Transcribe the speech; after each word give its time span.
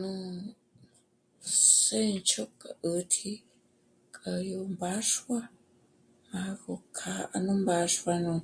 Nú 0.00 0.08
sénch'o 1.82 2.44
k'a 2.60 2.72
'ä̀tji 2.92 3.32
k'a 4.16 4.32
yó 4.50 4.58
mbáxua 4.74 5.40
má 6.30 6.42
gó 6.62 6.74
kjâ'a 6.98 7.36
nú 7.46 7.52
mbáxua 7.62 8.14
nú 8.26 8.34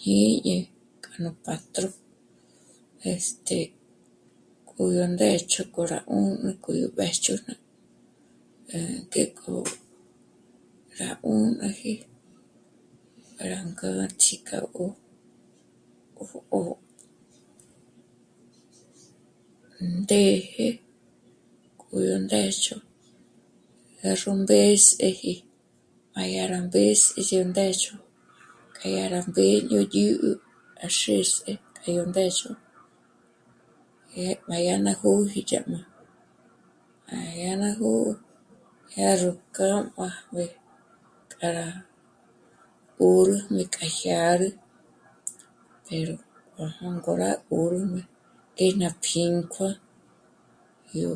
jñíñi 0.00 0.56
k'a 1.04 1.14
nú 1.22 1.30
pa'tro, 1.44 1.88
este..., 3.14 3.58
k'o 4.68 4.82
yó 4.96 5.04
ndéch'o 5.14 5.62
k'o 5.74 5.82
rá 5.92 5.98
'ùnü 6.06 6.50
k'o 6.62 6.70
rá 6.74 6.86
mbéjchujn'ü 6.90 7.54
à 8.76 8.78
ngék'o 8.92 9.52
rá 10.98 11.08
'ùmbaji 11.26 11.92
para 13.36 13.58
ngâtji 13.68 14.34
k'a 14.48 14.58
'ó, 14.66 14.86
'ó, 16.20 16.30
'ó 16.50 16.62
ndéje 20.00 20.68
k'o 21.78 21.96
yó 22.08 22.16
ndéch'o 22.24 22.76
dyá 23.98 24.12
ró 24.20 24.30
mběs'eji, 24.44 25.34
má 26.14 26.22
dyá 26.30 26.44
rá 26.52 26.58
mběs'e 26.68 27.20
yó 27.38 27.44
ndéch'o 27.50 27.96
k'a 28.76 28.86
yá 28.96 29.04
rá 29.12 29.20
mbéño 29.30 29.80
ñä́'ä 29.92 30.32
à 30.84 30.86
xés'e 30.98 31.52
k'a 31.76 31.86
yó 31.96 32.02
ndéch'o. 32.10 32.50
Dyá 34.12 34.30
má 34.48 34.56
yá 34.68 34.74
ná 34.84 34.92
jó'oji 35.00 35.40
dyá 35.48 35.60
má, 35.72 35.80
má 37.06 37.16
dyá 37.36 37.52
ná 37.62 37.68
gò'o 37.78 38.12
dyá 38.90 39.08
ró 39.22 39.30
kjâ'a 39.54 39.78
màjmé 39.96 40.46
k'a 41.32 41.48
rá 41.56 41.68
'ö́rüjmé 43.02 43.62
k'a 43.74 43.88
jyârü 44.00 44.48
pero 45.84 46.14
má 46.54 46.66
jângo 46.78 47.12
rá 47.22 47.30
'ö́rüjmé 47.38 48.02
ngé 48.56 48.68
ná 48.80 48.88
pjínkua'a, 49.04 49.74
yó 51.00 51.12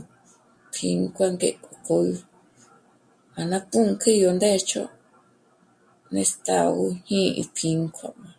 pjínkua'a 0.73 1.35
ngék'o 1.35 1.73
'ó 1.77 1.97
yá 2.07 3.43
ná 3.51 3.59
pǔnk'ü 3.71 4.11
ndé 4.15 4.21
yó 4.23 4.31
ndéch'o 4.39 4.85
nestágo 6.13 6.87
jñí'i 7.07 7.45
pjínkuá'a 7.57 8.21
má, 8.23 8.31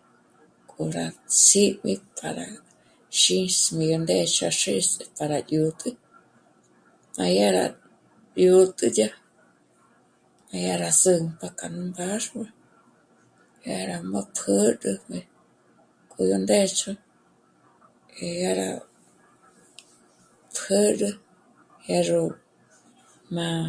k'o 0.70 0.82
rá 0.95 1.06
ts'í'mi 1.32 1.94
pa 2.18 2.30
xîs'mi 3.20 3.86
ndéch'o 4.04 4.45
à 4.50 4.58
xés'e 4.62 5.04
para 5.18 5.38
dyä̀t'ä. 5.50 5.90
Má 7.18 7.26
dyá 7.34 7.48
rá 7.58 7.66
dyä̀t'ä 8.36 8.86
yá, 8.88 8.92
dyá 8.95 9.09
k'a 10.50 10.73
rá 10.84 10.90
sü̂nk'a 11.02 11.48
yá 11.59 11.68
nú 11.73 11.82
mbáxua, 11.92 12.48
yá 13.66 13.78
rá 13.90 13.95
má 14.12 14.20
pjǚrüjmé 14.36 15.20
k'o 16.09 16.22
yó 16.30 16.38
ndéch'o 16.45 16.92
e 18.20 18.23
dyá 18.38 18.52
rá 18.59 18.70
pjǚrü, 20.56 21.09
dyá 21.84 22.00
ró 22.08 22.22
mâ'a 23.36 23.64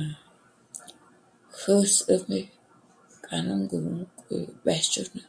jä̌s'üjmé 1.61 2.41
k'a 3.25 3.37
nú 3.47 3.55
ngǔm'ü 3.63 4.05
k'o 4.19 4.33
yó 4.43 4.51
mbéjchujn'ü. 4.61 5.23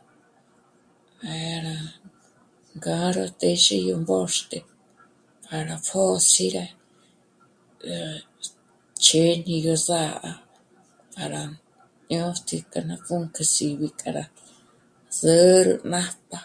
Má 1.21 1.33
dyá 1.43 1.57
rá 1.65 1.77
ngára 2.77 3.25
téxe 3.41 3.77
yó 3.87 3.95
mbóxte 4.03 4.57
para 5.45 5.75
pjö̌s'i 5.87 6.47
rá... 6.55 6.65
chêñi 9.05 9.57
yó 9.67 9.75
sà'a 9.87 10.33
para 11.13 11.41
jñátji 12.09 12.57
k'a 12.71 12.81
ná 12.87 12.95
pǔnk'ü 13.05 13.43
síbi 13.53 13.89
k'a 13.99 14.09
rá 14.17 14.25
zǚrü 15.19 15.73
nájp'a 15.91 16.39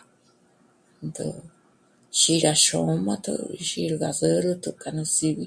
ndó 1.06 1.26
xí 2.18 2.34
rá 2.44 2.52
xôm'atjo 2.64 3.32
ndä́'ä 3.50 3.60
xí 3.68 3.82
rá 4.02 4.10
zǚrütjo 4.18 4.70
k'a 4.80 4.88
rá 4.96 5.04
síbi 5.16 5.46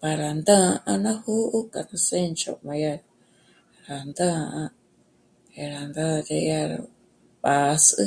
para 0.00 0.28
ndá'a 0.40 0.92
ná 1.04 1.12
jó'o 1.24 1.58
k'a 1.72 1.82
nú 1.88 1.96
sénch'o 2.08 2.52
má 2.66 2.72
dyá... 2.80 2.92
rá 3.88 3.96
ndá'a, 4.10 4.60
dyá 5.54 5.64
rá 5.74 5.80
ndá'a 5.90 6.18
dyá 6.28 6.58
ró 6.70 6.84
pǎs'ü, 7.42 8.04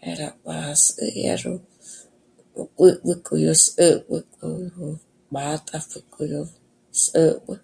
dyá 0.00 0.12
rá 0.20 0.28
pǎs'ü 0.44 0.92
dyá 1.16 1.34
ró 1.44 1.52
'ó 1.58 2.62
b'ǚb'ü 2.78 3.14
k'o 3.26 3.34
yó 3.44 3.54
s'ä̌b'ä 3.64 4.16
k'o, 4.34 4.46
'ó, 4.78 4.86
b'átàpjü 5.32 6.22
yó 6.34 6.42
s'ä̌b'ä 7.02 7.54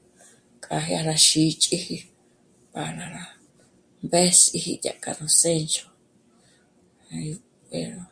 k'a 0.65 0.77
dyá 0.87 1.01
rá 1.09 1.17
xíchiji 1.27 1.99
para 2.73 2.91
ná 3.01 3.07
rá 3.17 3.25
mbés'iji 4.05 4.73
dyá 4.83 4.95
k'a 5.03 5.13
nú 5.21 5.29
sénch'o, 5.43 5.87
pero, 7.71 8.03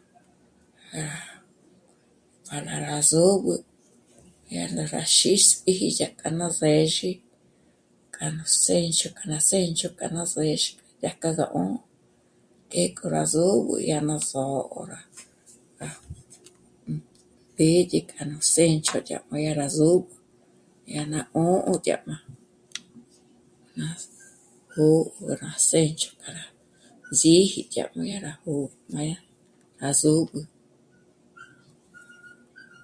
para 2.47 2.75
rá 2.87 2.97
sôb'ü 3.11 3.55
dyá 4.49 4.65
ndára 4.73 5.03
xísjiji 5.17 5.89
dyá 5.99 6.09
k'a 6.19 6.29
ná 6.39 6.47
së̌zhi 6.59 7.13
k'a 8.15 8.27
nú 8.37 8.45
sénch'o 8.65 9.09
k'a 9.17 9.25
ná 9.33 9.39
sénch'o 9.51 9.89
k'a 9.99 10.07
ná 10.15 10.23
së̌zhi 10.33 10.71
dyá 11.01 11.11
k'a 11.21 11.31
gá 11.39 11.47
'ṓ'ō, 11.51 11.65
té'e 12.71 12.89
k'o 12.97 13.07
rá 13.15 13.23
sö́b'ü 13.33 13.75
dyá 13.87 13.99
ná 14.09 14.15
só'o, 14.31 14.79
dyá 14.89 15.01
ná 15.81 15.87
só'o 15.91 16.03
pédye 17.57 18.01
k'a 18.11 18.23
nú 18.31 18.39
sénch'o 18.55 18.99
dyá 19.09 19.19
má 19.31 19.37
dyá 19.43 19.53
rá 19.61 19.67
sö́b'ü, 19.79 20.13
dyá 20.87 21.03
ná 21.13 21.21
'ṓ'ō 21.25 21.75
dyá 21.85 21.97
ná 22.09 22.17
jó'o 24.73 25.03
'o 25.11 25.33
ná 25.43 25.51
sénch'o 25.71 26.11
k'a 26.23 26.31
ná 26.39 26.45
zíji 27.19 27.61
dyá 27.73 27.85
má 27.95 28.01
dyá 28.09 28.19
rá 28.27 28.33
jó'o 28.43 28.71
má 28.93 29.01
dyá 29.09 29.17
rá 29.81 29.91
sö́b'ü 30.03 30.41